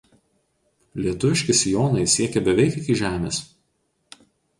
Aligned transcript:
Lietuviški 1.01 1.55
sijonai 1.59 2.05
siekė 2.13 2.43
beveik 2.47 2.79
iki 2.81 2.97
žemės. 3.03 3.41